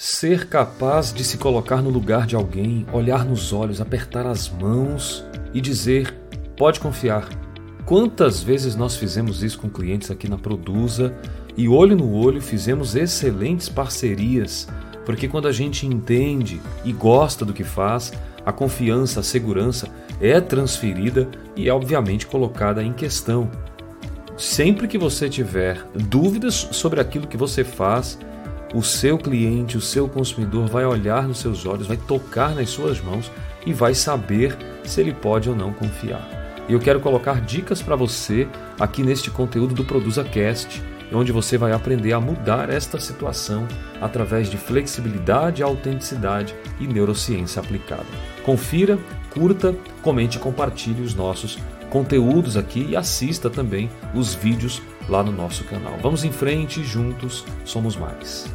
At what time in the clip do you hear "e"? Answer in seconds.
5.52-5.60, 11.56-11.68, 16.84-16.92, 21.56-21.68, 33.64-33.72, 36.68-36.72, 46.78-46.86, 50.36-50.40, 52.90-52.96